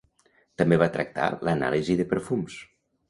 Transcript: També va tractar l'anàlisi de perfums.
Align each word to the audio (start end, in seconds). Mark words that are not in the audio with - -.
També 0.61 0.79
va 0.83 0.87
tractar 0.95 1.27
l'anàlisi 1.49 1.99
de 2.01 2.09
perfums. 2.15 2.57